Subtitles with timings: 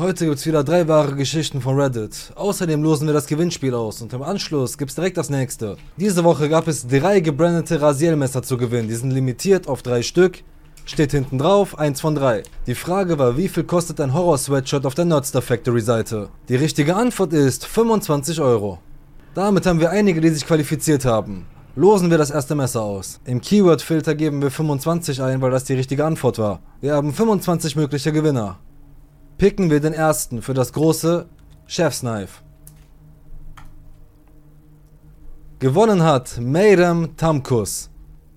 [0.00, 2.32] Heute gibt's wieder drei wahre Geschichten von Reddit.
[2.34, 5.76] Außerdem losen wir das Gewinnspiel aus und im Anschluss gibt's direkt das nächste.
[5.98, 8.88] Diese Woche gab es drei gebrandete Rasielmesser zu gewinnen.
[8.88, 10.42] Die sind limitiert auf drei Stück.
[10.86, 12.44] Steht hinten drauf, eins von drei.
[12.66, 16.30] Die Frage war, wie viel kostet ein Horror-Sweatshirt auf der Nerdster Factory Seite?
[16.48, 18.78] Die richtige Antwort ist 25 Euro.
[19.34, 21.44] Damit haben wir einige, die sich qualifiziert haben.
[21.76, 23.20] Losen wir das erste Messer aus.
[23.26, 26.60] Im Keyword-Filter geben wir 25 ein, weil das die richtige Antwort war.
[26.80, 28.56] Wir haben 25 mögliche Gewinner.
[29.40, 31.26] Picken wir den ersten für das große
[31.66, 32.42] Chef's Knife.
[35.60, 37.88] Gewonnen hat Meirem Tamkus.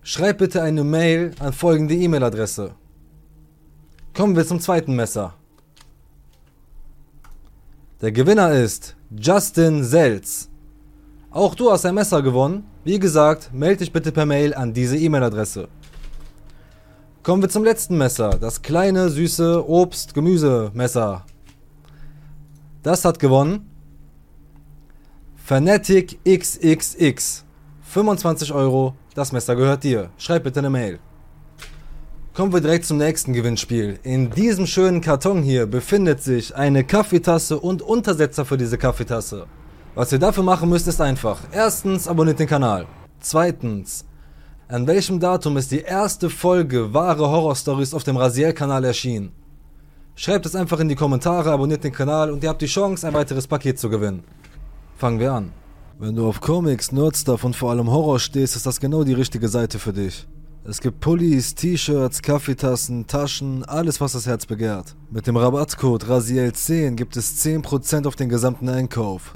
[0.01, 2.75] Schreib bitte eine Mail an folgende E-Mail-Adresse.
[4.13, 5.33] Kommen wir zum zweiten Messer.
[7.99, 10.49] Der Gewinner ist Justin Selz.
[11.31, 12.63] Auch du hast ein Messer gewonnen.
[12.85, 15.67] Wie gesagt, melde dich bitte per Mail an diese E-Mail-Adresse.
[17.23, 18.31] Kommen wir zum letzten Messer.
[18.31, 21.25] Das kleine, süße Obst-Gemüse-Messer.
[22.81, 23.69] Das hat gewonnen.
[25.37, 27.45] Fanatic XXX.
[27.83, 28.95] 25 Euro.
[29.15, 30.09] Das Messer gehört dir.
[30.17, 30.99] Schreib bitte eine Mail.
[32.33, 33.99] Kommen wir direkt zum nächsten Gewinnspiel.
[34.03, 39.47] In diesem schönen Karton hier befindet sich eine Kaffeetasse und Untersetzer für diese Kaffeetasse.
[39.95, 41.39] Was ihr dafür machen müsst, ist einfach.
[41.53, 42.85] Erstens, abonniert den Kanal.
[43.21, 44.03] Zweitens,
[44.67, 49.31] an welchem Datum ist die erste Folge wahre Horrorstories auf dem Rasiel-Kanal erschienen?
[50.15, 53.13] Schreibt es einfach in die Kommentare, abonniert den Kanal und ihr habt die Chance, ein
[53.13, 54.23] weiteres Paket zu gewinnen.
[54.97, 55.51] Fangen wir an.
[55.99, 59.47] Wenn du auf Comics, Nerdstuff und vor allem Horror stehst, ist das genau die richtige
[59.47, 60.27] Seite für dich.
[60.65, 64.95] Es gibt Pullis, T-Shirts, Kaffeetassen, Taschen, alles was das Herz begehrt.
[65.11, 69.33] Mit dem Rabattcode RASIEL10 gibt es 10% auf den gesamten Einkauf.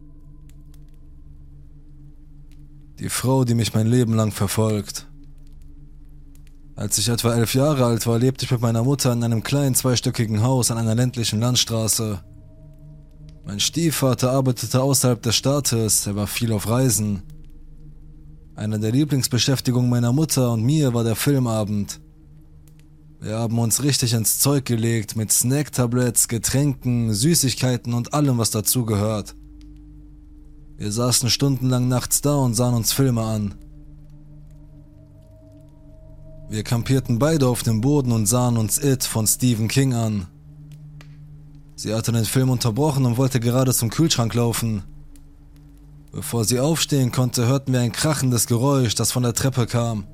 [2.99, 5.07] Die Frau, die mich mein Leben lang verfolgt.
[6.77, 9.73] Als ich etwa elf Jahre alt war, lebte ich mit meiner Mutter in einem kleinen
[9.73, 12.21] zweistöckigen Haus an einer ländlichen Landstraße.
[13.43, 17.23] Mein Stiefvater arbeitete außerhalb des Staates, er war viel auf Reisen.
[18.55, 21.99] Eine der Lieblingsbeschäftigungen meiner Mutter und mir war der Filmabend.
[23.21, 29.33] Wir haben uns richtig ins Zeug gelegt mit Snacktabletts, Getränken, Süßigkeiten und allem, was dazugehört.
[30.77, 33.55] Wir saßen stundenlang nachts da und sahen uns Filme an.
[36.49, 40.27] Wir kampierten beide auf dem Boden und sahen uns It von Stephen King an.
[41.75, 44.83] Sie hatte den Film unterbrochen und wollte gerade zum Kühlschrank laufen.
[46.13, 50.07] Bevor sie aufstehen konnte, hörten wir ein krachendes Geräusch, das von der Treppe kam.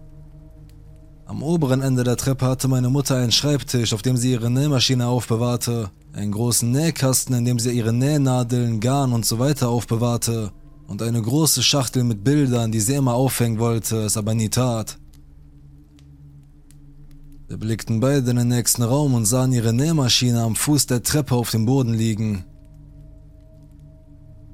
[1.25, 5.07] Am oberen Ende der Treppe hatte meine Mutter einen Schreibtisch, auf dem sie ihre Nähmaschine
[5.07, 10.51] aufbewahrte, einen großen Nähkasten, in dem sie ihre Nähnadeln, Garn und so weiter aufbewahrte,
[10.87, 14.97] und eine große Schachtel mit Bildern, die sie immer aufhängen wollte, es aber nie tat.
[17.53, 21.35] Wir blickten beide in den nächsten Raum und sahen ihre Nähmaschine am Fuß der Treppe
[21.35, 22.45] auf dem Boden liegen.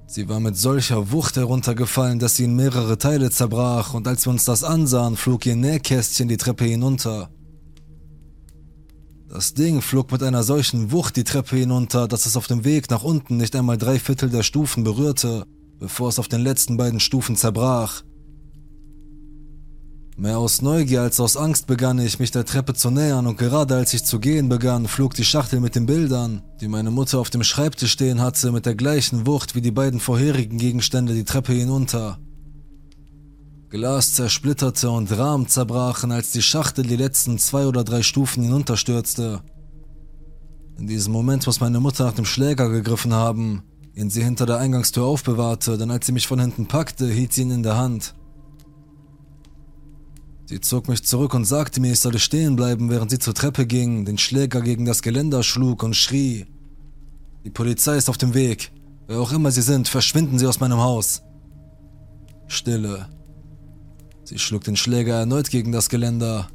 [0.06, 4.32] Sie war mit solcher Wucht heruntergefallen, dass sie in mehrere Teile zerbrach, und als wir
[4.32, 7.30] uns das ansahen, flog ihr Nähkästchen die Treppe hinunter.
[9.30, 12.90] Das Ding flog mit einer solchen Wucht die Treppe hinunter, dass es auf dem Weg
[12.90, 15.46] nach unten nicht einmal drei Viertel der Stufen berührte,
[15.80, 18.04] bevor es auf den letzten beiden Stufen zerbrach.
[20.19, 23.75] Mehr aus Neugier als aus Angst begann ich, mich der Treppe zu nähern und gerade
[23.75, 27.30] als ich zu gehen begann, flog die Schachtel mit den Bildern, die meine Mutter auf
[27.30, 31.53] dem Schreibtisch stehen hatte, mit der gleichen Wucht wie die beiden vorherigen Gegenstände die Treppe
[31.53, 32.19] hinunter.
[33.69, 39.41] Glas zersplitterte und Rahmen zerbrachen, als die Schachtel die letzten zwei oder drei Stufen hinunterstürzte.
[40.78, 43.63] In diesem Moment muss meine Mutter nach dem Schläger gegriffen haben,
[43.96, 47.44] den sie hinter der Eingangstür aufbewahrte, denn als sie mich von hinten packte, hielt sie
[47.44, 48.16] ihn in der Hand.
[50.50, 53.68] Sie zog mich zurück und sagte mir, ich solle stehen bleiben, während sie zur Treppe
[53.68, 56.48] ging, den Schläger gegen das Geländer schlug und schrie.
[57.46, 58.72] Die Polizei ist auf dem Weg.
[59.06, 61.22] Wer auch immer sie sind, verschwinden sie aus meinem Haus.
[62.48, 63.10] Stille.
[64.24, 66.50] Sie schlug den Schläger erneut gegen das Geländer.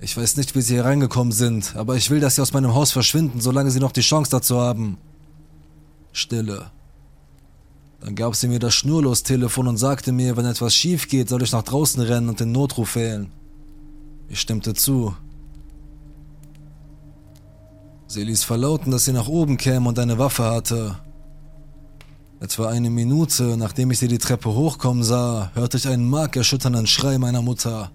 [0.00, 2.74] Ich weiß nicht, wie sie hier reingekommen sind, aber ich will, dass sie aus meinem
[2.74, 4.98] Haus verschwinden, solange sie noch die Chance dazu haben.
[6.12, 6.70] Stille.
[8.04, 11.52] Dann gab sie mir das Schnurlos-Telefon und sagte mir, wenn etwas schief geht, soll ich
[11.52, 13.32] nach draußen rennen und den Notruf wählen.
[14.28, 15.16] Ich stimmte zu.
[18.06, 20.98] Sie ließ verlauten, dass sie nach oben käme und eine Waffe hatte.
[22.40, 27.16] Etwa eine Minute, nachdem ich sie die Treppe hochkommen sah, hörte ich einen markerschütternden Schrei
[27.16, 27.90] meiner Mutter.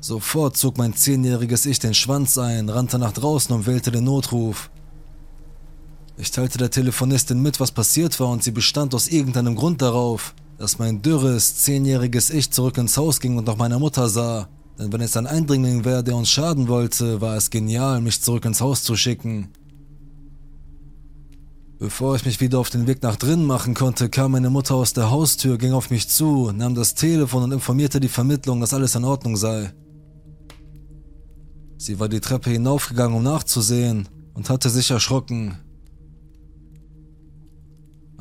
[0.00, 4.68] Sofort zog mein zehnjähriges Ich den Schwanz ein, rannte nach draußen und wählte den Notruf.
[6.18, 10.34] Ich teilte der Telefonistin mit, was passiert war, und sie bestand aus irgendeinem Grund darauf,
[10.58, 14.48] dass mein dürres, zehnjähriges Ich zurück ins Haus ging und nach meiner Mutter sah.
[14.78, 18.44] Denn wenn es ein Eindringling wäre, der uns schaden wollte, war es genial, mich zurück
[18.44, 19.48] ins Haus zu schicken.
[21.78, 24.92] Bevor ich mich wieder auf den Weg nach drinnen machen konnte, kam meine Mutter aus
[24.92, 28.94] der Haustür, ging auf mich zu, nahm das Telefon und informierte die Vermittlung, dass alles
[28.94, 29.72] in Ordnung sei.
[31.78, 35.58] Sie war die Treppe hinaufgegangen, um nachzusehen, und hatte sich erschrocken.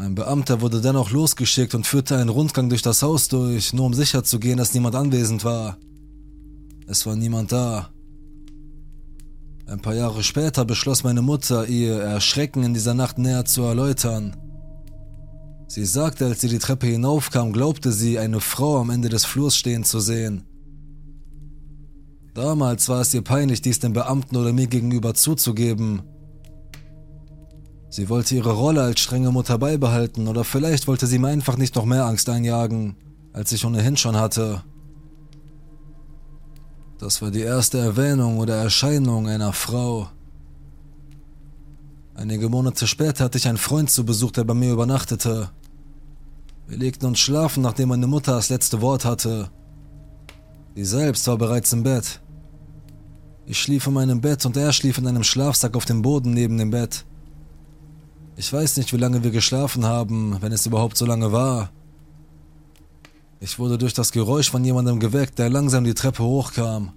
[0.02, 3.94] Ein Beamter wurde dennoch losgeschickt und führte einen Rundgang durch das Haus durch, nur um
[3.94, 5.78] sicherzugehen, dass niemand anwesend war.
[6.88, 7.92] Es war niemand da.
[9.68, 14.36] Ein paar Jahre später beschloss meine Mutter, ihr Erschrecken in dieser Nacht näher zu erläutern.
[15.68, 19.56] Sie sagte, als sie die Treppe hinaufkam, glaubte sie, eine Frau am Ende des Flurs
[19.56, 20.46] stehen zu sehen.
[22.34, 26.02] Damals war es ihr peinlich, dies dem Beamten oder mir gegenüber zuzugeben.
[27.92, 31.76] Sie wollte ihre Rolle als strenge Mutter beibehalten oder vielleicht wollte sie mir einfach nicht
[31.76, 32.96] noch mehr Angst einjagen,
[33.34, 34.64] als ich ohnehin schon hatte.
[37.00, 40.08] Das war die erste Erwähnung oder Erscheinung einer Frau.
[42.16, 45.50] Einige Monate später hatte ich einen Freund zu Besuch, der bei mir übernachtete.
[46.68, 49.52] Wir legten uns schlafen, nachdem meine Mutter das letzte Wort hatte.
[50.76, 52.22] Sie selbst war bereits im Bett.
[53.46, 56.58] Ich schlief in meinem Bett und er schlief in einem Schlafsack auf dem Boden neben
[56.58, 57.04] dem Bett.
[58.42, 61.70] Ich weiß nicht, wie lange wir geschlafen haben, wenn es überhaupt so lange war.
[63.40, 66.92] Ich wurde durch das Geräusch von jemandem geweckt, der langsam die Treppe hochkam.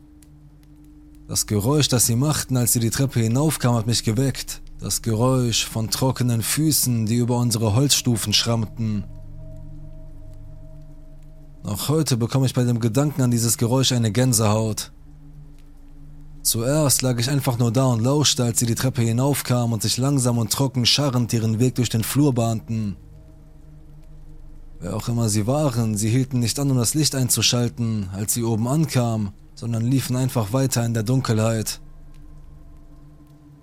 [1.28, 4.62] Das Geräusch, das sie machten, als sie die Treppe hinaufkam, hat mich geweckt.
[4.80, 9.04] Das Geräusch von trockenen Füßen, die über unsere Holzstufen schrammten.
[11.62, 14.93] Noch heute bekomme ich bei dem Gedanken an dieses Geräusch eine Gänsehaut.
[16.44, 19.96] Zuerst lag ich einfach nur da und lauschte, als sie die Treppe hinaufkam und sich
[19.96, 22.96] langsam und trocken scharrend ihren Weg durch den Flur bahnten.
[24.78, 28.44] Wer auch immer sie waren, sie hielten nicht an, um das Licht einzuschalten, als sie
[28.44, 31.80] oben ankam, sondern liefen einfach weiter in der Dunkelheit.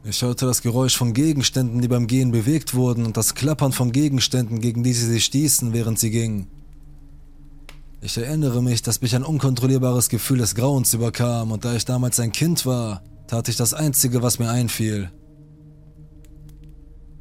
[0.03, 3.91] Ich hörte das Geräusch von Gegenständen, die beim Gehen bewegt wurden, und das Klappern von
[3.91, 6.47] Gegenständen, gegen die sie sich stießen, während sie gingen.
[8.03, 12.19] Ich erinnere mich, dass mich ein unkontrollierbares Gefühl des Grauens überkam und da ich damals
[12.19, 15.11] ein Kind war, tat ich das Einzige, was mir einfiel.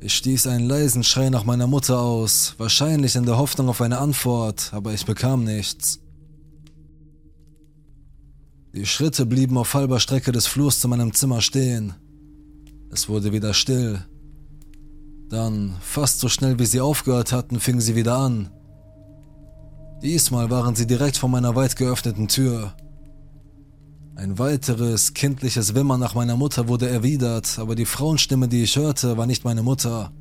[0.01, 3.99] Ich stieß einen leisen Schrei nach meiner Mutter aus, wahrscheinlich in der Hoffnung auf eine
[3.99, 6.01] Antwort, aber ich bekam nichts.
[8.73, 11.93] Die Schritte blieben auf halber Strecke des Flurs zu meinem Zimmer stehen.
[12.91, 14.03] Es wurde wieder still.
[15.29, 18.49] Dann, fast so schnell wie sie aufgehört hatten, fingen sie wieder an.
[20.03, 22.75] Diesmal waren sie direkt vor meiner weit geöffneten Tür.
[24.17, 29.17] Ein weiteres kindliches Wimmern nach meiner Mutter wurde erwidert, aber die Frauenstimme, die ich hörte,
[29.17, 30.13] war nicht meine Mutter.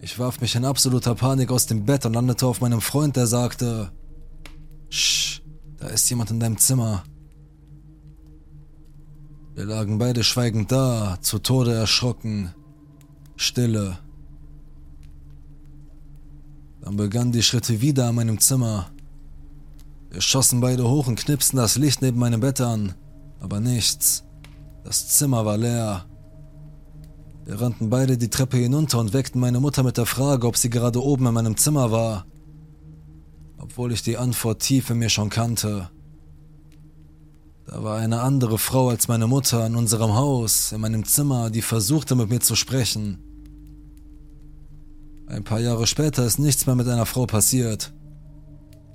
[0.00, 3.26] Ich warf mich in absoluter Panik aus dem Bett und landete auf meinem Freund, der
[3.26, 3.90] sagte,
[4.90, 5.40] Sch,
[5.78, 7.04] da ist jemand in deinem Zimmer.
[9.54, 12.52] Wir lagen beide schweigend da, zu Tode erschrocken.
[13.36, 13.98] Stille.
[16.84, 18.90] Dann begannen die Schritte wieder an meinem Zimmer.
[20.10, 22.94] Wir schossen beide hoch und knipsten das Licht neben meinem Bett an,
[23.40, 24.22] aber nichts.
[24.84, 26.04] Das Zimmer war leer.
[27.46, 30.68] Wir rannten beide die Treppe hinunter und weckten meine Mutter mit der Frage, ob sie
[30.68, 32.26] gerade oben in meinem Zimmer war.
[33.56, 35.88] Obwohl ich die Antwort tief in mir schon kannte.
[37.64, 41.62] Da war eine andere Frau als meine Mutter in unserem Haus, in meinem Zimmer, die
[41.62, 43.23] versuchte mit mir zu sprechen.
[45.34, 47.92] Ein paar Jahre später ist nichts mehr mit einer Frau passiert.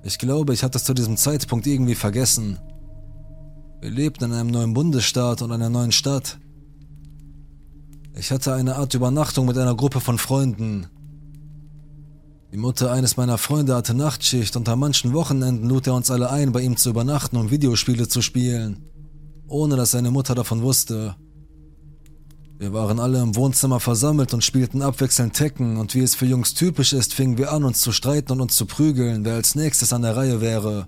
[0.03, 2.59] Ich glaube, ich hatte es zu diesem Zeitpunkt irgendwie vergessen.
[3.81, 6.39] Wir lebten in einem neuen Bundesstaat und einer neuen Stadt.
[8.15, 10.87] Ich hatte eine Art Übernachtung mit einer Gruppe von Freunden.
[12.53, 16.29] Die Mutter eines meiner Freunde hatte Nachtschicht und an manchen Wochenenden lud er uns alle
[16.29, 18.85] ein, bei ihm zu übernachten und Videospiele zu spielen,
[19.49, 21.17] ohne dass seine Mutter davon wusste.
[22.59, 26.53] Wir waren alle im Wohnzimmer versammelt und spielten abwechselnd Tekken und wie es für Jungs
[26.53, 29.93] typisch ist, fingen wir an, uns zu streiten und uns zu prügeln, wer als nächstes
[29.93, 30.85] an der Reihe wäre.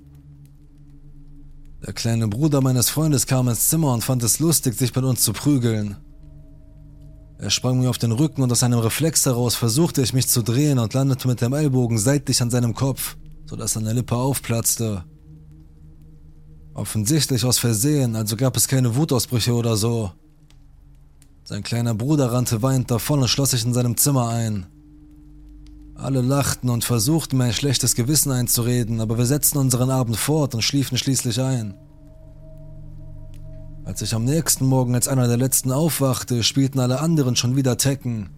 [1.87, 5.23] Der kleine Bruder meines Freundes kam ins Zimmer und fand es lustig, sich mit uns
[5.23, 5.95] zu prügeln.
[7.39, 10.41] Er sprang mir auf den Rücken und aus einem Reflex heraus versuchte ich mich zu
[10.43, 15.05] drehen und landete mit dem Ellbogen seitlich an seinem Kopf, sodass seine Lippe aufplatzte.
[16.73, 20.11] Offensichtlich aus Versehen, also gab es keine Wutausbrüche oder so.
[21.51, 24.67] Sein kleiner Bruder rannte weinend davon und schloss sich in seinem Zimmer ein.
[25.95, 30.55] Alle lachten und versuchten mir ein schlechtes Gewissen einzureden, aber wir setzten unseren Abend fort
[30.55, 31.73] und schliefen schließlich ein.
[33.83, 37.75] Als ich am nächsten Morgen als einer der letzten aufwachte, spielten alle anderen schon wieder
[37.75, 38.29] Tekken.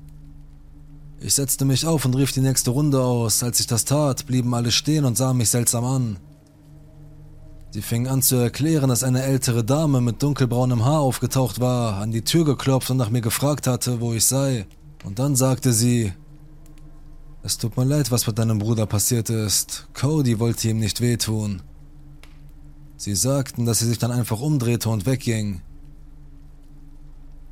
[1.19, 3.43] Ich setzte mich auf und rief die nächste Runde aus.
[3.43, 6.17] Als ich das tat, blieben alle stehen und sahen mich seltsam an.
[7.73, 12.11] Sie fing an zu erklären, dass eine ältere Dame mit dunkelbraunem Haar aufgetaucht war, an
[12.11, 14.67] die Tür geklopft und nach mir gefragt hatte, wo ich sei.
[15.03, 16.13] Und dann sagte sie,
[17.41, 19.87] es tut mir leid, was mit deinem Bruder passiert ist.
[19.95, 21.63] Cody wollte ihm nicht wehtun.
[22.95, 25.63] Sie sagten, dass sie sich dann einfach umdrehte und wegging.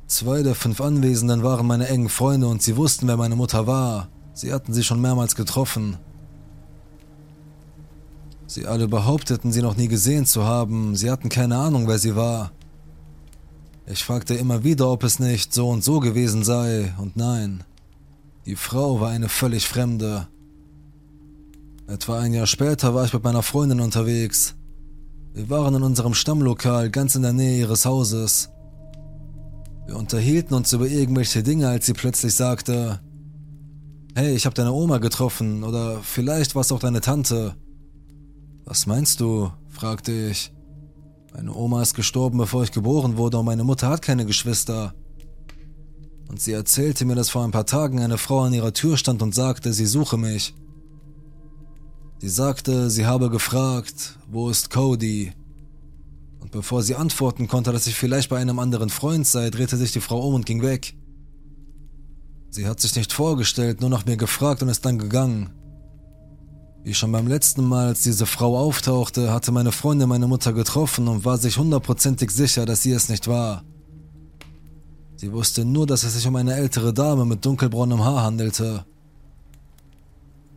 [0.06, 4.08] Zwei der fünf Anwesenden waren meine engen Freunde und sie wussten, wer meine Mutter war.
[4.34, 5.96] Sie hatten sie schon mehrmals getroffen.
[8.52, 10.94] Sie alle behaupteten, sie noch nie gesehen zu haben.
[10.94, 12.52] Sie hatten keine Ahnung, wer sie war.
[13.86, 17.64] Ich fragte immer wieder, ob es nicht so und so gewesen sei, und nein.
[18.44, 20.28] Die Frau war eine völlig Fremde.
[21.86, 24.54] Etwa ein Jahr später war ich mit meiner Freundin unterwegs.
[25.32, 28.50] Wir waren in unserem Stammlokal ganz in der Nähe ihres Hauses.
[29.86, 33.00] Wir unterhielten uns über irgendwelche Dinge, als sie plötzlich sagte,
[34.14, 37.56] Hey, ich habe deine Oma getroffen oder vielleicht war es auch deine Tante.
[38.64, 39.50] Was meinst du?
[39.68, 40.52] fragte ich.
[41.34, 44.94] Meine Oma ist gestorben, bevor ich geboren wurde und meine Mutter hat keine Geschwister.
[46.28, 49.22] Und sie erzählte mir, dass vor ein paar Tagen eine Frau an ihrer Tür stand
[49.22, 50.54] und sagte, sie suche mich.
[52.18, 55.32] Sie sagte, sie habe gefragt, wo ist Cody?
[56.40, 59.92] Und bevor sie antworten konnte, dass ich vielleicht bei einem anderen Freund sei, drehte sich
[59.92, 60.94] die Frau um und ging weg.
[62.50, 65.50] Sie hat sich nicht vorgestellt, nur nach mir gefragt und ist dann gegangen.
[66.84, 71.06] Wie schon beim letzten Mal, als diese Frau auftauchte, hatte meine Freundin meine Mutter getroffen
[71.06, 73.62] und war sich hundertprozentig sicher, dass sie es nicht war.
[75.14, 78.84] Sie wusste nur, dass es sich um eine ältere Dame mit dunkelbraunem Haar handelte.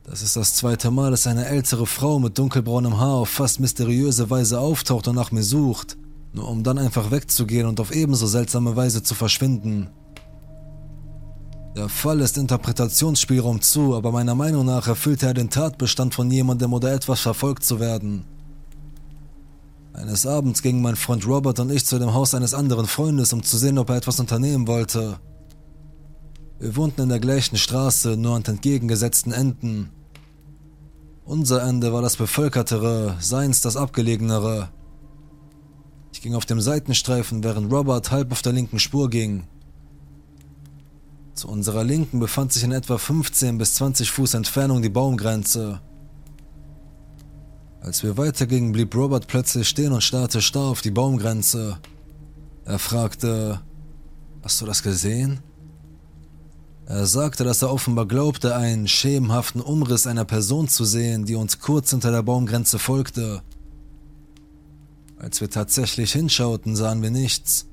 [0.04, 4.28] Das ist das zweite Mal, dass eine ältere Frau mit dunkelbraunem Haar auf fast mysteriöse
[4.32, 5.96] Weise auftaucht und nach mir sucht,
[6.34, 9.92] nur um dann einfach wegzugehen und auf ebenso seltsame Weise zu verschwinden.
[11.76, 16.72] Der Fall ist Interpretationsspielraum zu, aber meiner Meinung nach erfüllte er den Tatbestand von jemandem
[16.72, 18.24] oder etwas verfolgt zu werden.
[19.92, 23.44] Eines Abends gingen mein Freund Robert und ich zu dem Haus eines anderen Freundes, um
[23.44, 25.20] zu sehen, ob er etwas unternehmen wollte.
[26.60, 29.90] Wir wohnten in der gleichen Straße, nur an entgegengesetzten Enden.
[31.26, 34.70] Unser Ende war das bevölkertere, seins das abgelegenere.
[36.14, 39.44] Ich ging auf dem Seitenstreifen, während Robert halb auf der linken Spur ging.
[41.36, 45.82] Zu unserer Linken befand sich in etwa 15 bis 20 Fuß Entfernung die Baumgrenze.
[47.82, 51.78] Als wir weitergingen, blieb Robert plötzlich stehen und starrte starr auf die Baumgrenze.
[52.64, 53.60] Er fragte,
[54.46, 55.40] Hast du das gesehen?
[56.86, 61.60] Er sagte, dass er offenbar glaubte, einen schemenhaften Umriss einer Person zu sehen, die uns
[61.60, 63.42] kurz hinter der Baumgrenze folgte.
[65.18, 67.66] Als wir tatsächlich hinschauten, sahen wir nichts.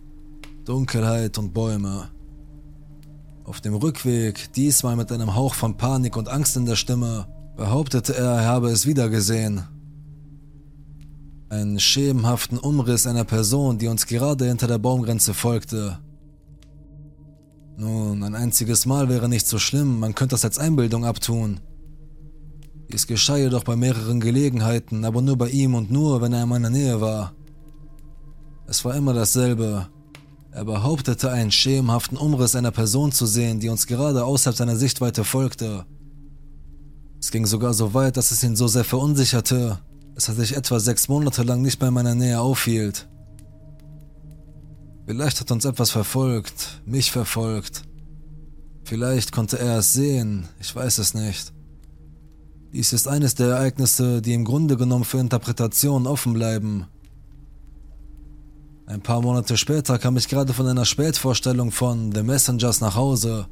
[0.65, 2.09] Dunkelheit und Bäume.
[3.53, 8.17] Auf dem Rückweg, diesmal mit einem Hauch von Panik und Angst in der Stimme, behauptete
[8.17, 9.65] er, er habe es wiedergesehen.
[11.51, 15.99] Einen schemenhaften Umriss einer Person, die uns gerade hinter der Baumgrenze folgte.
[17.77, 21.61] Nun, ein einziges Mal wäre nicht so schlimm, man könnte das als Einbildung abtun.
[22.91, 26.49] Dies geschah jedoch bei mehreren Gelegenheiten, aber nur bei ihm und nur, wenn er in
[26.49, 27.35] meiner Nähe war.
[28.67, 29.89] Es war immer dasselbe,
[30.53, 35.25] er behauptete, einen schemenhaften Umriss einer Person zu sehen, die uns gerade außerhalb seiner Sichtweite
[35.25, 35.87] folgte.
[37.19, 39.79] Es ging sogar so weit, dass es ihn so sehr verunsicherte,
[40.15, 43.09] dass er sich etwa sechs Monate lang nicht mehr in meiner Nähe aufhielt.
[45.07, 47.83] Vielleicht hat uns etwas verfolgt, mich verfolgt.
[48.85, 51.53] Vielleicht konnte er es sehen, ich weiß es nicht.
[52.73, 56.87] Dies ist eines der Ereignisse, die im Grunde genommen für Interpretationen offen bleiben.
[58.87, 63.47] Ein paar Monate später kam ich gerade von einer Spätvorstellung von The Messengers nach Hause.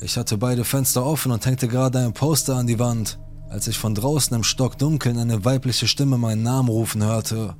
[0.00, 3.78] Ich hatte beide Fenster offen und hängte gerade ein Poster an die Wand, als ich
[3.78, 7.54] von draußen im Stockdunkeln eine weibliche Stimme meinen Namen rufen hörte.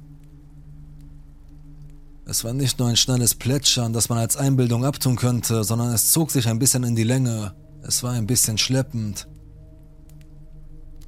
[2.27, 6.11] Es war nicht nur ein schnelles Plätschern, das man als Einbildung abtun könnte, sondern es
[6.11, 7.55] zog sich ein bisschen in die Länge.
[7.83, 9.29] Es war ein bisschen schleppend.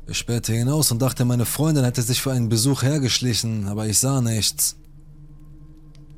[0.07, 3.99] Ich spähte hinaus und dachte, meine Freundin hätte sich für einen Besuch hergeschlichen, aber ich
[3.99, 4.77] sah nichts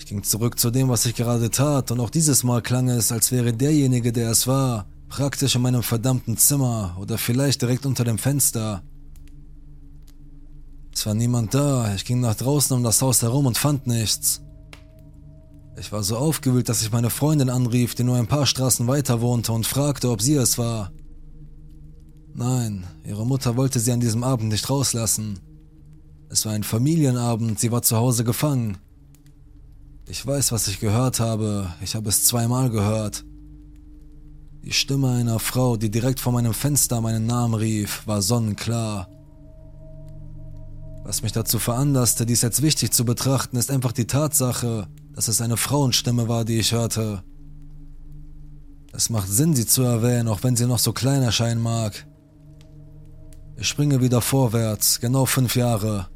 [0.06, 3.32] ging zurück zu dem, was ich gerade tat, und auch dieses Mal klang es, als
[3.32, 8.18] wäre derjenige, der es war, praktisch in meinem verdammten Zimmer oder vielleicht direkt unter dem
[8.18, 8.82] Fenster.
[10.94, 14.42] Es war niemand da, ich ging nach draußen um das Haus herum und fand nichts.
[15.78, 19.20] Ich war so aufgewühlt, dass ich meine Freundin anrief, die nur ein paar Straßen weiter
[19.20, 20.90] wohnte, und fragte, ob sie es war.
[22.34, 25.38] Nein, ihre Mutter wollte sie an diesem Abend nicht rauslassen.
[26.30, 28.78] Es war ein Familienabend, sie war zu Hause gefangen.
[30.10, 31.70] Ich weiß, was ich gehört habe.
[31.82, 33.26] Ich habe es zweimal gehört.
[34.64, 39.08] Die Stimme einer Frau, die direkt vor meinem Fenster meinen Namen rief, war sonnenklar.
[41.04, 45.42] Was mich dazu veranlasste, dies als wichtig zu betrachten, ist einfach die Tatsache, dass es
[45.42, 47.22] eine Frauenstimme war, die ich hörte.
[48.92, 52.06] Es macht Sinn, sie zu erwähnen, auch wenn sie noch so klein erscheinen mag.
[53.56, 56.08] Ich springe wieder vorwärts, genau fünf Jahre.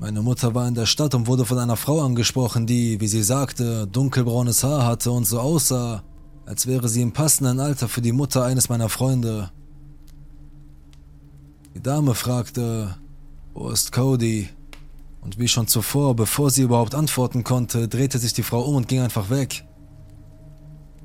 [0.00, 3.24] Meine Mutter war in der Stadt und wurde von einer Frau angesprochen, die, wie sie
[3.24, 6.04] sagte, dunkelbraunes Haar hatte und so aussah,
[6.46, 9.50] als wäre sie im passenden Alter für die Mutter eines meiner Freunde.
[11.74, 12.96] Die Dame fragte,
[13.54, 14.48] wo ist Cody?
[15.20, 18.86] Und wie schon zuvor, bevor sie überhaupt antworten konnte, drehte sich die Frau um und
[18.86, 19.64] ging einfach weg.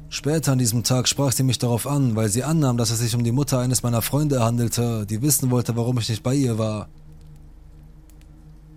[0.10, 3.16] Später an diesem Tag sprach sie mich darauf an, weil sie annahm, dass es sich
[3.16, 6.60] um die Mutter eines meiner Freunde handelte, die wissen wollte, warum ich nicht bei ihr
[6.60, 6.90] war.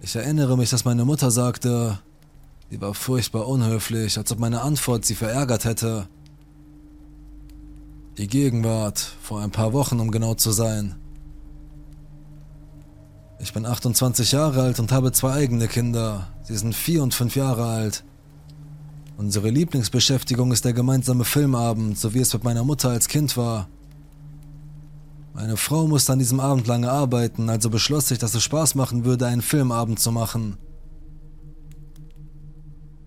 [0.07, 1.99] Ich erinnere mich, dass meine Mutter sagte,
[2.71, 6.07] sie war furchtbar unhöflich, als ob meine Antwort sie verärgert hätte.
[8.17, 10.95] Die Gegenwart, vor ein paar Wochen, um genau zu sein.
[13.41, 16.29] Ich bin 28 Jahre alt und habe zwei eigene Kinder.
[16.45, 18.05] Sie sind vier und fünf Jahre alt.
[19.17, 23.69] Unsere Lieblingsbeschäftigung ist der gemeinsame Filmabend, so wie es mit meiner Mutter als Kind war.
[25.37, 29.05] Meine Frau musste an diesem Abend lange arbeiten, also beschloss ich, dass es Spaß machen
[29.05, 30.57] würde, einen Filmabend zu machen.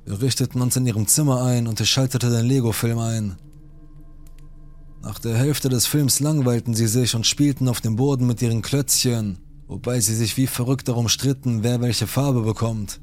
[0.06, 3.38] Wir richteten uns in ihrem Zimmer ein und ich schaltete den Lego-Film ein.
[5.02, 8.62] Nach der Hälfte des Films langweilten sie sich und spielten auf dem Boden mit ihren
[8.62, 13.02] Klötzchen, wobei sie sich wie verrückt darum stritten, wer welche Farbe bekommt.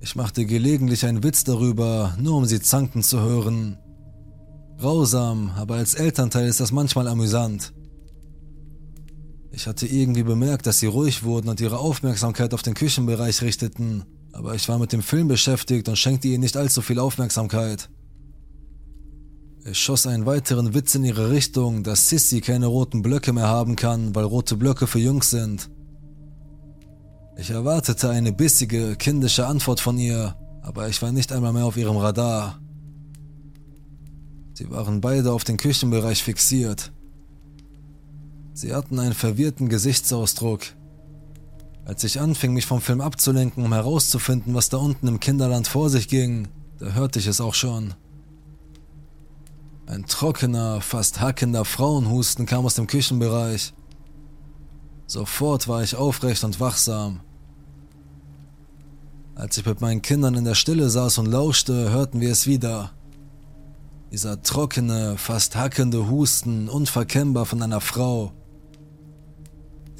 [0.00, 3.78] Ich machte gelegentlich einen Witz darüber, nur um sie zanken zu hören.
[4.80, 7.74] Grausam, aber als Elternteil ist das manchmal amüsant.
[9.52, 14.04] Ich hatte irgendwie bemerkt, dass sie ruhig wurden und ihre Aufmerksamkeit auf den Küchenbereich richteten,
[14.32, 17.90] aber ich war mit dem Film beschäftigt und schenkte ihnen nicht allzu viel Aufmerksamkeit.
[19.66, 23.76] Ich schoss einen weiteren Witz in ihre Richtung, dass Sissy keine roten Blöcke mehr haben
[23.76, 25.68] kann, weil rote Blöcke für Jungs sind.
[27.36, 31.76] Ich erwartete eine bissige, kindische Antwort von ihr, aber ich war nicht einmal mehr auf
[31.76, 32.60] ihrem Radar.
[34.60, 36.92] Sie waren beide auf den Küchenbereich fixiert.
[38.52, 40.60] Sie hatten einen verwirrten Gesichtsausdruck.
[41.86, 45.88] Als ich anfing, mich vom Film abzulenken, um herauszufinden, was da unten im Kinderland vor
[45.88, 47.94] sich ging, da hörte ich es auch schon.
[49.86, 53.72] Ein trockener, fast hackender Frauenhusten kam aus dem Küchenbereich.
[55.06, 57.20] Sofort war ich aufrecht und wachsam.
[59.34, 62.92] Als ich mit meinen Kindern in der Stille saß und lauschte, hörten wir es wieder.
[64.12, 68.32] Dieser trockene, fast hackende Husten, unverkennbar von einer Frau.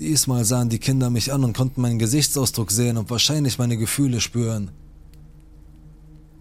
[0.00, 4.20] Diesmal sahen die Kinder mich an und konnten meinen Gesichtsausdruck sehen und wahrscheinlich meine Gefühle
[4.20, 4.72] spüren.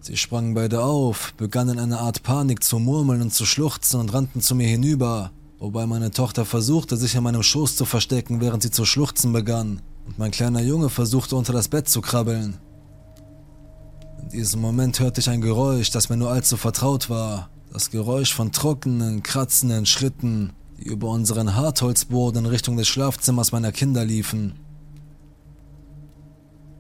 [0.01, 4.41] Sie sprangen beide auf, begannen eine Art Panik zu murmeln und zu schluchzen und rannten
[4.41, 8.71] zu mir hinüber, wobei meine Tochter versuchte, sich in meinem Schoß zu verstecken, während sie
[8.71, 12.57] zu schluchzen begann, und mein kleiner Junge versuchte unter das Bett zu krabbeln.
[14.23, 17.49] In diesem Moment hörte ich ein Geräusch, das mir nur allzu vertraut war.
[17.71, 23.71] Das Geräusch von trockenen, kratzenden Schritten, die über unseren Hartholzboden in Richtung des Schlafzimmers meiner
[23.71, 24.53] Kinder liefen.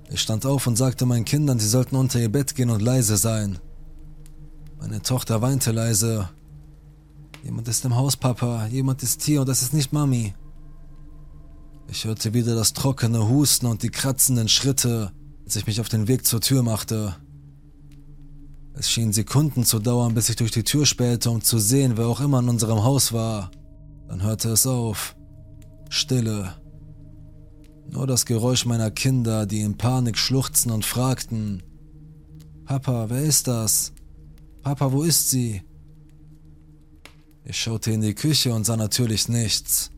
[0.09, 3.17] Ich stand auf und sagte meinen Kindern, sie sollten unter ihr Bett gehen und leise
[3.17, 3.59] sein.
[4.79, 6.29] Meine Tochter weinte leise.
[7.43, 10.33] Jemand ist im Haus, Papa, jemand ist hier und das ist nicht Mami.
[11.87, 15.11] Ich hörte wieder das trockene Husten und die kratzenden Schritte,
[15.45, 17.15] als ich mich auf den Weg zur Tür machte.
[18.79, 22.07] Es schien Sekunden zu dauern, bis ich durch die Tür spähte, um zu sehen, wer
[22.07, 23.51] auch immer in unserem Haus war.
[24.07, 25.17] Dann hörte es auf.
[25.89, 26.53] Stille.
[27.89, 31.61] Nur das Geräusch meiner Kinder, die in Panik schluchzten und fragten,
[32.63, 33.91] Papa, wer ist das?
[34.61, 35.61] Papa, wo ist sie?
[37.43, 39.91] Ich schaute in die Küche und sah natürlich nichts.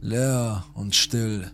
[0.00, 1.48] Leer und still.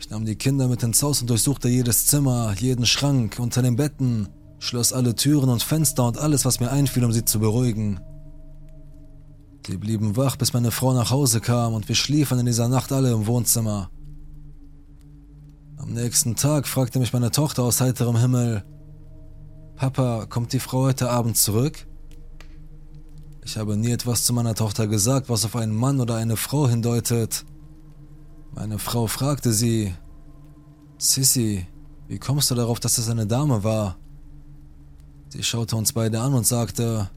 [0.00, 3.76] Ich nahm die Kinder mit ins Haus und durchsuchte jedes Zimmer, jeden Schrank, unter den
[3.76, 8.00] Betten, schloss alle Türen und Fenster und alles, was mir einfiel, um sie zu beruhigen.
[9.66, 12.92] Sie blieben wach, bis meine Frau nach Hause kam und wir schliefen in dieser Nacht
[12.92, 13.90] alle im Wohnzimmer.
[15.76, 18.64] Am nächsten Tag fragte mich meine Tochter aus heiterem Himmel,
[19.76, 21.86] Papa, kommt die Frau heute Abend zurück?
[23.44, 26.66] Ich habe nie etwas zu meiner Tochter gesagt, was auf einen Mann oder eine Frau
[26.66, 27.44] hindeutet.
[28.54, 29.94] Meine Frau fragte sie,
[30.96, 31.66] Sissy,
[32.08, 33.98] wie kommst du darauf, dass es eine Dame war?
[35.36, 37.10] Sie schaute uns beide an und sagte,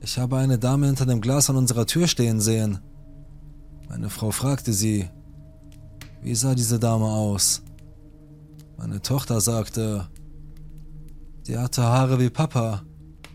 [0.00, 2.78] ich habe eine Dame hinter dem Glas an unserer Tür stehen sehen.
[3.86, 5.10] Meine Frau fragte sie,
[6.22, 7.60] wie sah diese Dame aus?
[8.78, 10.08] Meine Tochter sagte,
[11.42, 12.82] sie hatte Haare wie Papa,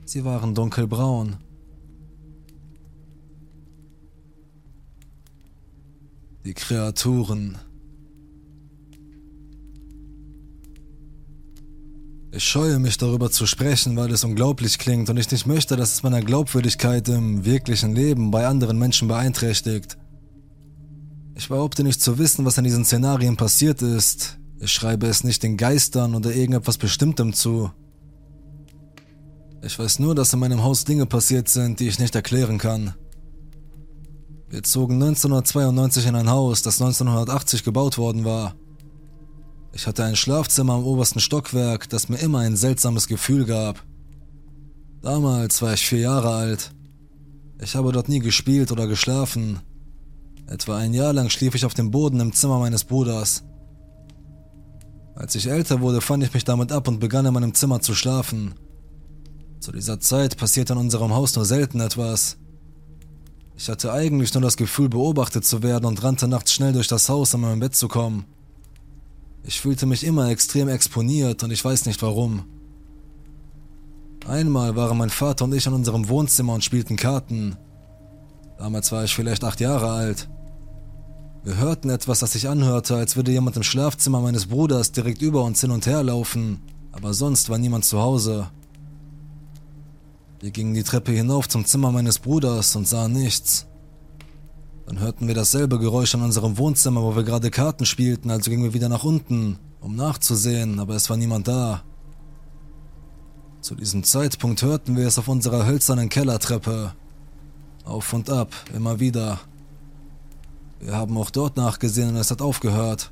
[0.06, 1.36] sie waren dunkelbraun.
[6.44, 7.60] Die Kreaturen
[12.36, 15.94] Ich scheue mich darüber zu sprechen, weil es unglaublich klingt und ich nicht möchte, dass
[15.94, 20.00] es meiner Glaubwürdigkeit im wirklichen Leben bei anderen Menschen beeinträchtigt.
[21.36, 24.40] Ich behaupte nicht zu wissen, was in diesen Szenarien passiert ist.
[24.60, 27.72] Ich schreibe es nicht den Geistern oder irgendetwas Bestimmtem zu.
[29.62, 32.96] Ich weiß nur, dass in meinem Haus Dinge passiert sind, die ich nicht erklären kann.
[34.50, 38.56] Wir zogen 1992 in ein Haus, das 1980 gebaut worden war.
[39.76, 43.84] Ich hatte ein Schlafzimmer im obersten Stockwerk, das mir immer ein seltsames Gefühl gab.
[45.02, 46.72] Damals war ich vier Jahre alt.
[47.60, 49.62] Ich habe dort nie gespielt oder geschlafen.
[50.46, 53.44] Etwa ein Jahr lang schlief ich auf dem Boden im Zimmer meines Bruders.
[55.16, 57.96] Als ich älter wurde, fand ich mich damit ab und begann in meinem Zimmer zu
[57.96, 58.54] schlafen.
[59.60, 62.38] Zu dieser Zeit passierte in unserem Haus nur selten etwas.
[63.56, 67.10] Ich hatte eigentlich nur das Gefühl, beobachtet zu werden und rannte nachts schnell durch das
[67.10, 68.26] Haus, um in mein Bett zu kommen.
[69.44, 72.46] Ich fühlte mich immer extrem exponiert und ich weiß nicht warum.
[74.26, 77.58] Einmal waren mein Vater und ich in unserem Wohnzimmer und spielten Karten.
[78.58, 80.30] Damals war ich vielleicht acht Jahre alt.
[81.44, 85.44] Wir hörten etwas, das sich anhörte, als würde jemand im Schlafzimmer meines Bruders direkt über
[85.44, 86.62] uns hin und her laufen,
[86.94, 88.50] aber sonst war niemand zu Hause.
[90.40, 93.66] Wir gingen die Treppe hinauf zum Zimmer meines Bruders und sahen nichts.
[94.86, 98.64] Dann hörten wir dasselbe Geräusch in unserem Wohnzimmer, wo wir gerade Karten spielten, also gingen
[98.64, 101.84] wir wieder nach unten, um nachzusehen, aber es war niemand da.
[103.62, 106.94] Zu diesem Zeitpunkt hörten wir es auf unserer hölzernen Kellertreppe.
[107.86, 109.40] Auf und ab, immer wieder.
[110.80, 113.12] Wir haben auch dort nachgesehen und es hat aufgehört.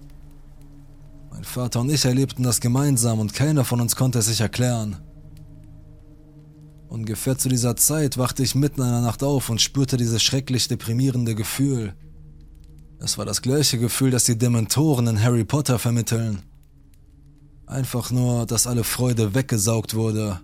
[1.32, 4.98] Mein Vater und ich erlebten das gemeinsam und keiner von uns konnte es sich erklären.
[6.92, 10.68] Ungefähr zu dieser Zeit wachte ich mitten in der Nacht auf und spürte dieses schrecklich
[10.68, 11.94] deprimierende Gefühl.
[13.00, 16.40] Es war das gleiche Gefühl, das die Dementoren in Harry Potter vermitteln.
[17.66, 20.42] Einfach nur, dass alle Freude weggesaugt wurde.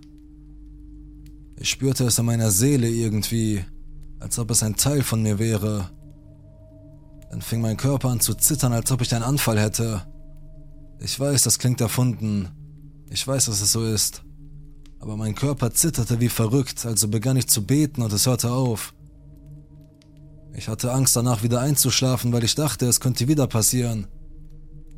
[1.56, 3.62] Ich spürte es in meiner Seele irgendwie,
[4.18, 5.90] als ob es ein Teil von mir wäre.
[7.30, 10.06] Dann fing mein Körper an zu zittern, als ob ich einen Anfall hätte.
[10.98, 12.48] Ich weiß, das klingt erfunden.
[13.10, 14.22] Ich weiß, dass es so ist.
[15.00, 18.94] Aber mein Körper zitterte wie verrückt, also begann ich zu beten und es hörte auf.
[20.54, 24.08] Ich hatte Angst danach wieder einzuschlafen, weil ich dachte, es könnte wieder passieren.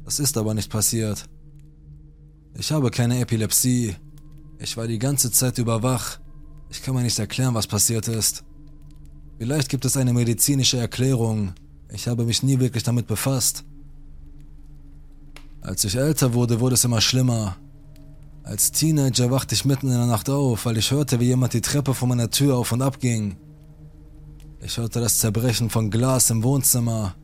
[0.05, 1.25] Das ist aber nicht passiert.
[2.55, 3.97] Ich habe keine Epilepsie.
[4.59, 6.19] Ich war die ganze Zeit über wach.
[6.71, 8.45] Ich kann mir nicht erklären, was passiert ist.
[9.39, 11.55] Vielleicht gibt es eine medizinische Erklärung,
[11.93, 13.65] ich habe mich nie wirklich damit befasst.
[15.61, 17.57] Als ich älter wurde, wurde es immer schlimmer.
[18.43, 21.61] Als Teenager wachte ich mitten in der Nacht auf, weil ich hörte, wie jemand die
[21.61, 23.37] Treppe vor meiner Tür auf und ab ging.
[24.63, 27.15] Ich hörte das Zerbrechen von Glas im Wohnzimmer.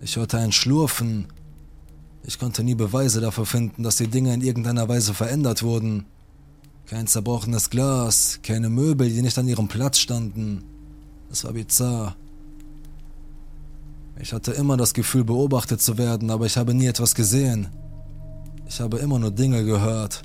[0.00, 1.26] Ich hörte ein Schlurfen.
[2.24, 6.06] Ich konnte nie Beweise dafür finden, dass die Dinge in irgendeiner Weise verändert wurden.
[6.86, 10.62] Kein zerbrochenes Glas, keine Möbel, die nicht an ihrem Platz standen.
[11.30, 12.16] Es war bizarr.
[14.18, 17.68] Ich hatte immer das Gefühl, beobachtet zu werden, aber ich habe nie etwas gesehen.
[18.68, 20.22] Ich habe immer nur Dinge gehört.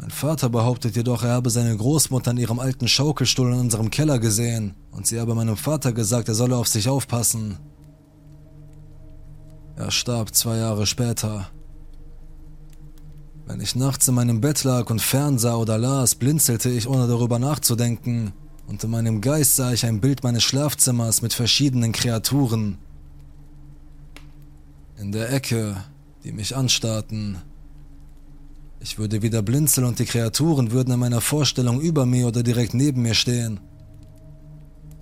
[0.00, 4.18] Mein Vater behauptet jedoch, er habe seine Großmutter an ihrem alten Schaukelstuhl in unserem Keller
[4.18, 7.58] gesehen und sie habe meinem Vater gesagt, er solle auf sich aufpassen.
[9.76, 11.50] Er starb zwei Jahre später.
[13.46, 17.38] Wenn ich nachts in meinem Bett lag und fernsah oder las, blinzelte ich, ohne darüber
[17.38, 18.32] nachzudenken,
[18.66, 22.78] und in meinem Geist sah ich ein Bild meines Schlafzimmers mit verschiedenen Kreaturen.
[24.96, 25.76] In der Ecke,
[26.24, 27.38] die mich anstarrten.
[28.82, 32.72] Ich würde wieder blinzeln und die Kreaturen würden in meiner Vorstellung über mir oder direkt
[32.72, 33.60] neben mir stehen.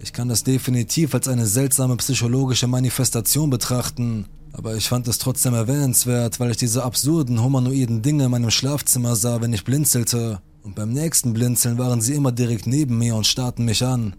[0.01, 5.55] Ich kann das definitiv als eine seltsame psychologische Manifestation betrachten, aber ich fand es trotzdem
[5.55, 10.75] erwähnenswert, weil ich diese absurden humanoiden Dinge in meinem Schlafzimmer sah, wenn ich blinzelte und
[10.75, 14.15] beim nächsten Blinzeln waren sie immer direkt neben mir und starrten mich an.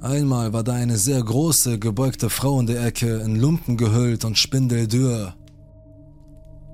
[0.00, 4.38] Einmal war da eine sehr große, gebeugte Frau in der Ecke, in Lumpen gehüllt und
[4.38, 5.34] spindeldürr.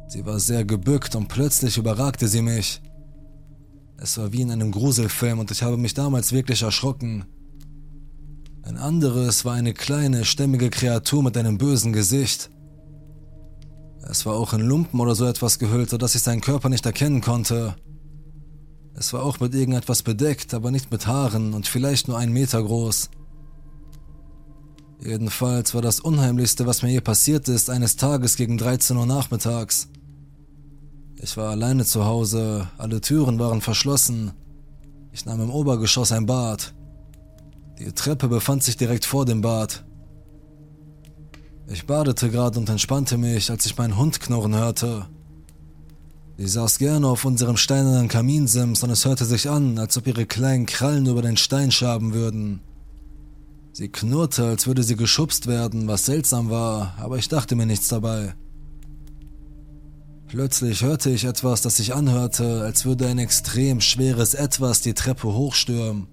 [0.08, 2.80] Sie war sehr gebückt und plötzlich überragte sie mich.
[3.98, 7.24] Es war wie in einem Gruselfilm und ich habe mich damals wirklich erschrocken.
[8.62, 12.50] Ein anderes war eine kleine, stämmige Kreatur mit einem bösen Gesicht.
[14.02, 17.20] Es war auch in Lumpen oder so etwas gehüllt, sodass ich seinen Körper nicht erkennen
[17.20, 17.74] konnte.
[18.94, 22.62] Es war auch mit irgendetwas bedeckt, aber nicht mit Haaren und vielleicht nur einen Meter
[22.62, 23.10] groß.
[25.02, 29.88] Jedenfalls war das Unheimlichste, was mir je passiert ist, eines Tages gegen 13 Uhr nachmittags.
[31.18, 34.32] Ich war alleine zu Hause, alle Türen waren verschlossen.
[35.12, 36.74] Ich nahm im Obergeschoss ein Bad.
[37.78, 39.84] Die Treppe befand sich direkt vor dem Bad.
[41.68, 45.06] Ich badete gerade und entspannte mich, als ich meinen Hund knurren hörte.
[46.38, 50.26] Sie saß gerne auf unserem steinernen Kaminsims und es hörte sich an, als ob ihre
[50.26, 52.60] kleinen Krallen über den Stein schaben würden.
[53.72, 57.88] Sie knurrte, als würde sie geschubst werden, was seltsam war, aber ich dachte mir nichts
[57.88, 58.34] dabei.
[60.28, 65.32] Plötzlich hörte ich etwas, das sich anhörte, als würde ein extrem schweres Etwas die Treppe
[65.32, 66.08] hochstürmen.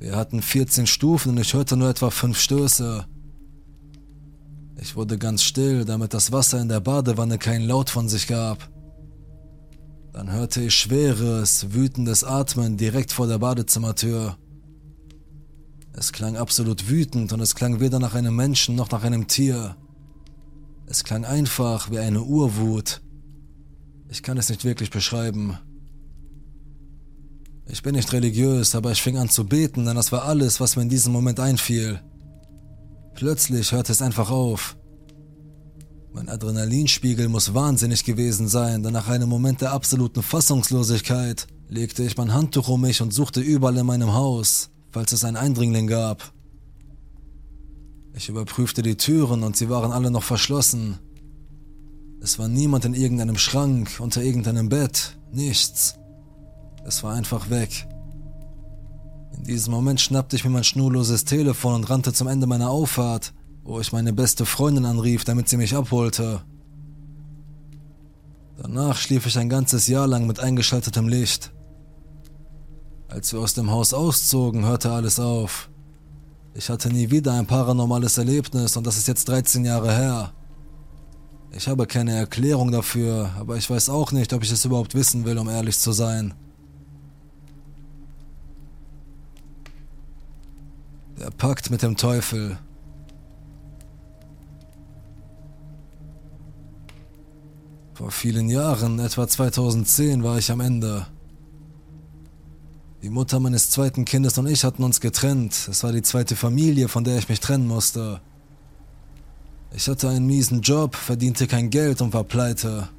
[0.00, 3.06] Wir hatten 14 Stufen und ich hörte nur etwa fünf Stöße.
[4.80, 8.68] Ich wurde ganz still, damit das Wasser in der Badewanne keinen Laut von sich gab.
[10.12, 14.36] Dann hörte ich schweres, wütendes Atmen direkt vor der Badezimmertür.
[15.92, 19.76] Es klang absolut wütend und es klang weder nach einem Menschen noch nach einem Tier.
[20.90, 23.02] Es klang einfach wie eine Urwut.
[24.08, 25.58] Ich kann es nicht wirklich beschreiben.
[27.66, 30.76] Ich bin nicht religiös, aber ich fing an zu beten, denn das war alles, was
[30.76, 32.00] mir in diesem Moment einfiel.
[33.14, 34.78] Plötzlich hörte es einfach auf.
[36.14, 42.16] Mein Adrenalinspiegel muss wahnsinnig gewesen sein, denn nach einem Moment der absoluten Fassungslosigkeit legte ich
[42.16, 46.32] mein Handtuch um mich und suchte überall in meinem Haus, falls es einen Eindringling gab.
[48.18, 50.98] Ich überprüfte die Türen und sie waren alle noch verschlossen.
[52.20, 55.94] Es war niemand in irgendeinem Schrank, unter irgendeinem Bett, nichts.
[56.84, 57.86] Es war einfach weg.
[59.36, 63.34] In diesem Moment schnappte ich mir mein schnurloses Telefon und rannte zum Ende meiner Auffahrt,
[63.62, 66.42] wo ich meine beste Freundin anrief, damit sie mich abholte.
[68.60, 71.52] Danach schlief ich ein ganzes Jahr lang mit eingeschaltetem Licht.
[73.06, 75.70] Als wir aus dem Haus auszogen, hörte alles auf.
[76.58, 80.32] Ich hatte nie wieder ein paranormales Erlebnis und das ist jetzt 13 Jahre her.
[81.52, 85.24] Ich habe keine Erklärung dafür, aber ich weiß auch nicht, ob ich es überhaupt wissen
[85.24, 86.34] will, um ehrlich zu sein.
[91.20, 92.58] Der Pakt mit dem Teufel.
[97.94, 101.06] Vor vielen Jahren, etwa 2010, war ich am Ende.
[103.08, 105.66] Die Mutter meines zweiten Kindes und ich hatten uns getrennt.
[105.70, 108.20] Es war die zweite Familie, von der ich mich trennen musste.
[109.74, 112.90] Ich hatte einen miesen Job, verdiente kein Geld und war pleite.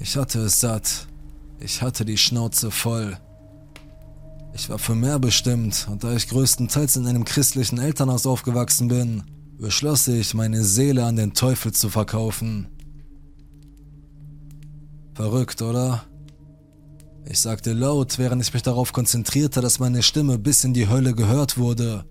[0.00, 1.06] Ich hatte es satt.
[1.60, 3.16] Ich hatte die Schnauze voll.
[4.54, 9.22] Ich war für mehr bestimmt und da ich größtenteils in einem christlichen Elternhaus aufgewachsen bin,
[9.56, 12.66] beschloss ich, meine Seele an den Teufel zu verkaufen.
[15.14, 16.02] Verrückt, oder?
[17.28, 21.12] Ich sagte laut, während ich mich darauf konzentrierte, dass meine Stimme bis in die Hölle
[21.12, 22.04] gehört wurde.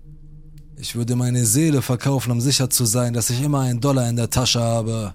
[0.76, 4.16] Ich würde meine Seele verkaufen, um sicher zu sein, dass ich immer einen Dollar in
[4.16, 5.14] der Tasche habe.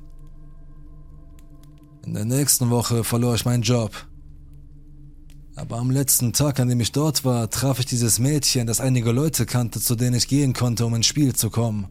[2.03, 3.91] In der nächsten Woche verlor ich meinen Job.
[5.55, 9.11] Aber am letzten Tag, an dem ich dort war, traf ich dieses Mädchen, das einige
[9.11, 11.87] Leute kannte, zu denen ich gehen konnte, um ins Spiel zu kommen.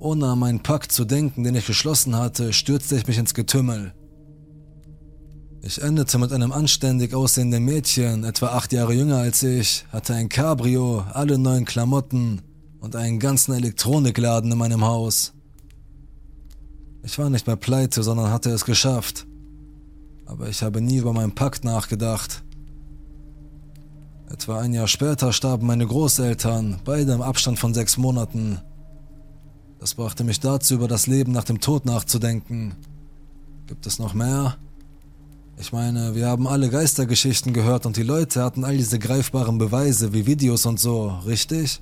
[0.00, 3.94] Ohne an meinen Pakt zu denken, den ich geschlossen hatte, stürzte ich mich ins Getümmel.
[5.66, 10.28] Ich endete mit einem anständig aussehenden Mädchen, etwa acht Jahre jünger als ich, hatte ein
[10.28, 12.40] Cabrio, alle neuen Klamotten
[12.80, 15.32] und einen ganzen Elektronikladen in meinem Haus.
[17.02, 19.26] Ich war nicht mehr pleite, sondern hatte es geschafft
[20.26, 22.42] aber ich habe nie über meinen Pakt nachgedacht.
[24.28, 28.60] Etwa ein Jahr später starben meine Großeltern, beide im Abstand von sechs Monaten.
[29.78, 32.74] Das brachte mich dazu, über das Leben nach dem Tod nachzudenken.
[33.68, 34.56] Gibt es noch mehr?
[35.58, 40.12] Ich meine, wir haben alle Geistergeschichten gehört und die Leute hatten all diese greifbaren Beweise
[40.12, 41.80] wie Videos und so, richtig?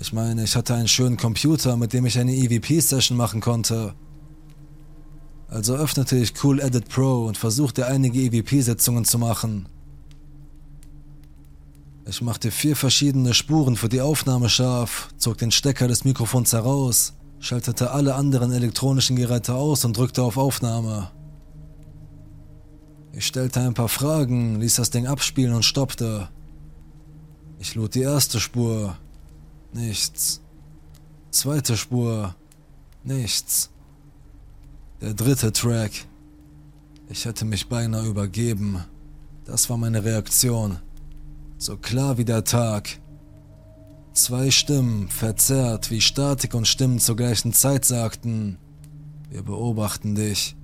[0.00, 3.94] Ich meine, ich hatte einen schönen Computer, mit dem ich eine EVP-Session machen konnte.
[5.48, 9.68] Also öffnete ich Cool Edit Pro und versuchte einige EVP-Sitzungen zu machen.
[12.06, 17.12] Ich machte vier verschiedene Spuren für die Aufnahme scharf, zog den Stecker des Mikrofons heraus,
[17.40, 21.10] schaltete alle anderen elektronischen Geräte aus und drückte auf Aufnahme.
[23.12, 26.28] Ich stellte ein paar Fragen, ließ das Ding abspielen und stoppte.
[27.58, 28.96] Ich lud die erste Spur.
[29.72, 30.40] Nichts.
[31.30, 32.34] Zweite Spur.
[33.04, 33.70] Nichts.
[35.00, 35.92] Der dritte Track.
[37.08, 38.84] Ich hätte mich beinahe übergeben.
[39.44, 40.78] Das war meine Reaktion.
[41.58, 43.00] So klar wie der Tag.
[44.12, 48.58] Zwei Stimmen, verzerrt, wie Statik und Stimmen zur gleichen Zeit sagten,
[49.28, 50.56] wir beobachten dich.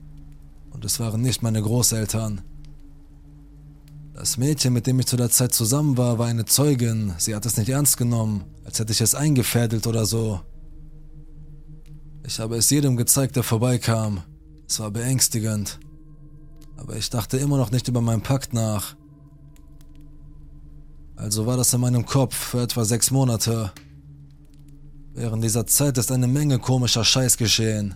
[0.77, 2.43] Und es waren nicht meine Großeltern.
[4.12, 7.15] Das Mädchen, mit dem ich zu der Zeit zusammen war, war eine Zeugin.
[7.17, 10.43] Sie hat es nicht ernst genommen, als hätte ich es eingefädelt oder so.
[12.27, 14.21] Ich habe es jedem gezeigt, der vorbeikam.
[14.69, 15.81] Es war beängstigend.
[16.77, 18.97] Aber ich dachte immer noch nicht über meinen Pakt nach.
[21.17, 23.73] Also war das in meinem Kopf für etwa sechs Monate.
[25.15, 27.95] Während dieser Zeit ist eine Menge komischer Scheiß geschehen.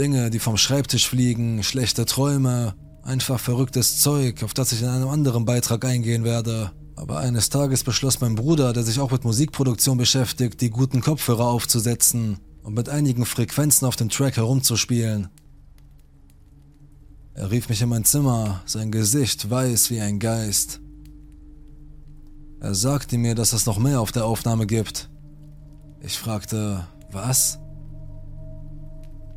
[0.00, 5.10] Dinge, die vom Schreibtisch fliegen, schlechte Träume, einfach verrücktes Zeug, auf das ich in einem
[5.10, 6.72] anderen Beitrag eingehen werde.
[6.96, 11.44] Aber eines Tages beschloss mein Bruder, der sich auch mit Musikproduktion beschäftigt, die guten Kopfhörer
[11.44, 15.28] aufzusetzen und mit einigen Frequenzen auf dem Track herumzuspielen.
[17.34, 20.80] Er rief mich in mein Zimmer, sein Gesicht weiß wie ein Geist.
[22.60, 25.10] Er sagte mir, dass es noch mehr auf der Aufnahme gibt.
[26.00, 27.59] Ich fragte, was?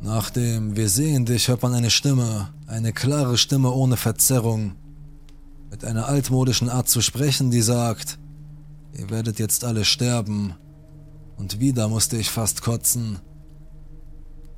[0.04, 4.74] Nach dem Wir sehen dich hört man eine Stimme, eine klare Stimme ohne Verzerrung,
[5.70, 8.18] mit einer altmodischen Art zu sprechen, die sagt,
[8.92, 10.56] ihr werdet jetzt alle sterben.
[11.38, 13.18] Und wieder musste ich fast kotzen.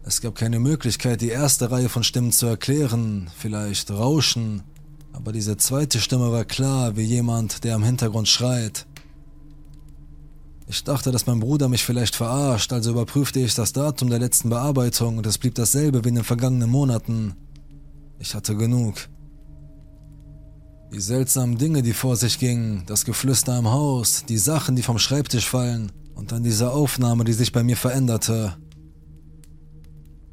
[0.03, 4.65] Es gab keine Möglichkeit, die erste Reihe von Stimmen zu erklären, vielleicht Rauschen,
[5.13, 8.85] aber diese zweite Stimme war klar wie jemand, der im Hintergrund schreit.
[10.69, 14.51] Ich dachte, dass mein Bruder mich vielleicht verarscht, also überprüfte ich das Datum der letzten
[14.51, 17.35] Bearbeitung und es blieb dasselbe wie in den vergangenen Monaten.
[18.19, 19.09] Ich hatte genug.
[20.93, 24.99] Die seltsamen Dinge, die vor sich gingen, das Geflüster im Haus, die Sachen, die vom
[24.99, 28.57] Schreibtisch fallen und dann diese Aufnahme, die sich bei mir veränderte.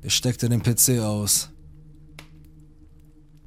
[0.01, 1.49] Ich steckte den PC aus.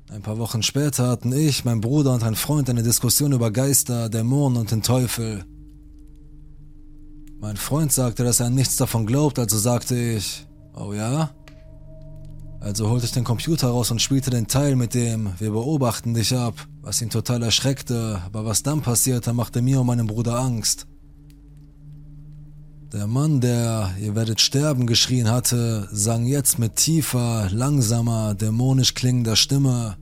[0.08, 4.08] Ein paar Wochen später hatten ich, mein Bruder und ein Freund eine Diskussion über Geister,
[4.08, 5.44] Dämonen und den Teufel.
[7.38, 11.30] Mein Freund sagte, dass er nichts davon glaubt, also sagte ich, oh ja?
[12.60, 16.34] Also holte ich den Computer raus und spielte den Teil mit dem Wir beobachten dich
[16.34, 20.86] ab, was ihn total erschreckte, aber was dann passierte, machte mir und meinem Bruder Angst.
[22.92, 29.36] Der Mann, der Ihr werdet sterben geschrien hatte, sang jetzt mit tiefer, langsamer, dämonisch klingender
[29.36, 29.96] Stimme,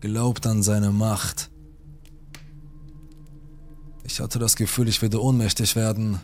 [0.00, 1.50] glaubt an seine Macht.
[4.04, 6.20] Ich hatte das Gefühl, ich würde ohnmächtig werden.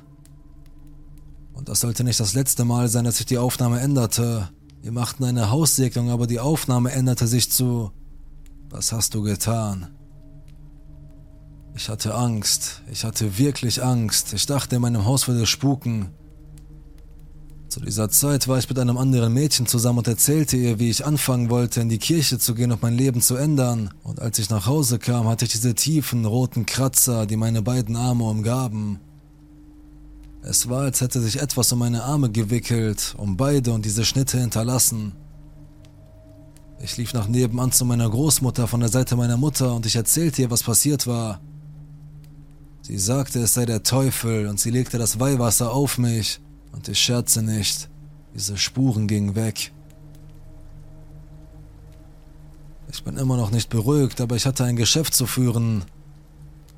[1.53, 4.49] Und das sollte nicht das letzte Mal sein, dass sich die Aufnahme änderte.
[4.83, 7.91] Wir machten eine Haussegnung, aber die Aufnahme änderte sich zu
[8.71, 9.89] Was hast du getan?
[11.75, 12.83] Ich hatte Angst.
[12.91, 14.33] Ich hatte wirklich Angst.
[14.33, 16.11] Ich dachte, in meinem Haus würde spuken.
[17.71, 21.07] Zu dieser Zeit war ich mit einem anderen Mädchen zusammen und erzählte ihr, wie ich
[21.07, 23.95] anfangen wollte, in die Kirche zu gehen und mein Leben zu ändern.
[24.03, 27.95] Und als ich nach Hause kam, hatte ich diese tiefen roten Kratzer, die meine beiden
[27.95, 28.99] Arme umgaben.
[30.43, 34.39] Es war, als hätte sich etwas um meine Arme gewickelt, um beide und diese Schnitte
[34.39, 35.13] hinterlassen.
[36.83, 40.43] Ich lief nach nebenan zu meiner Großmutter von der Seite meiner Mutter und ich erzählte
[40.43, 41.41] ihr, was passiert war.
[42.81, 46.41] Sie sagte, es sei der Teufel und sie legte das Weihwasser auf mich
[46.73, 47.91] und ich scherze nicht,
[48.35, 49.73] diese Spuren gingen weg.
[52.91, 55.85] Ich bin immer noch nicht beruhigt, aber ich hatte ein Geschäft zu führen.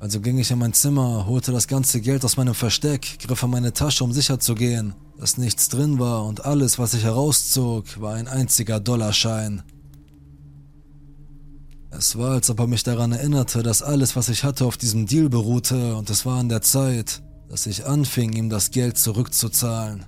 [0.03, 3.51] Also ging ich in mein Zimmer, holte das ganze Geld aus meinem Versteck, griff an
[3.51, 8.01] meine Tasche, um sicher zu gehen, dass nichts drin war und alles, was ich herauszog,
[8.01, 9.63] war ein einziger Dollarschein.
[11.89, 15.05] Es war, als ob er mich daran erinnerte, dass alles, was ich hatte, auf diesem
[15.05, 20.05] Deal beruhte und es war an der Zeit, dass ich anfing, ihm das Geld zurückzuzahlen.